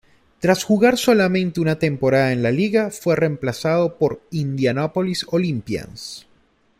Tras 0.39 0.63
jugar 0.63 0.97
solamente 0.97 1.61
una 1.61 1.77
temporada 1.77 2.31
en 2.33 2.41
la 2.41 2.49
liga, 2.49 2.89
fue 2.89 3.15
reemplazado 3.15 3.99
por 3.99 4.23
Indianapolis 4.31 5.23
Olympians. 5.29 6.25